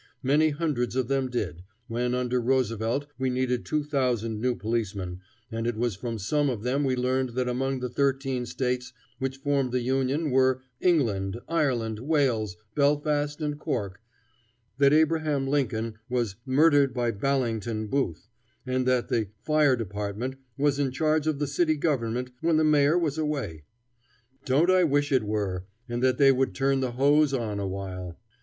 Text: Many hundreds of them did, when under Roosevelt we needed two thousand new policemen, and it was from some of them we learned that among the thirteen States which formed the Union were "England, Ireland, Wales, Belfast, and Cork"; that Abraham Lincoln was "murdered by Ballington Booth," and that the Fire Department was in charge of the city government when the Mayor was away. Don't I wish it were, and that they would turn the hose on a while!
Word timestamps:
Many 0.23 0.49
hundreds 0.49 0.95
of 0.95 1.09
them 1.09 1.29
did, 1.29 1.63
when 1.87 2.15
under 2.15 2.41
Roosevelt 2.41 3.05
we 3.19 3.29
needed 3.29 3.63
two 3.63 3.83
thousand 3.83 4.41
new 4.41 4.55
policemen, 4.55 5.19
and 5.51 5.67
it 5.67 5.75
was 5.75 5.95
from 5.95 6.17
some 6.17 6.49
of 6.49 6.63
them 6.63 6.83
we 6.83 6.95
learned 6.95 7.35
that 7.35 7.47
among 7.47 7.81
the 7.81 7.87
thirteen 7.87 8.47
States 8.47 8.93
which 9.19 9.37
formed 9.37 9.71
the 9.71 9.81
Union 9.81 10.31
were 10.31 10.63
"England, 10.79 11.39
Ireland, 11.47 11.99
Wales, 11.99 12.57
Belfast, 12.73 13.39
and 13.41 13.59
Cork"; 13.59 13.99
that 14.79 14.91
Abraham 14.91 15.45
Lincoln 15.47 15.99
was 16.09 16.35
"murdered 16.47 16.95
by 16.95 17.11
Ballington 17.11 17.85
Booth," 17.85 18.27
and 18.65 18.87
that 18.87 19.07
the 19.07 19.27
Fire 19.43 19.75
Department 19.75 20.35
was 20.57 20.79
in 20.79 20.89
charge 20.89 21.27
of 21.27 21.37
the 21.37 21.45
city 21.45 21.75
government 21.77 22.31
when 22.41 22.57
the 22.57 22.63
Mayor 22.63 22.97
was 22.97 23.19
away. 23.19 23.65
Don't 24.45 24.71
I 24.71 24.83
wish 24.83 25.11
it 25.11 25.21
were, 25.21 25.65
and 25.87 26.01
that 26.01 26.17
they 26.17 26.31
would 26.31 26.55
turn 26.55 26.79
the 26.79 26.93
hose 26.93 27.35
on 27.35 27.59
a 27.59 27.67
while! 27.67 28.17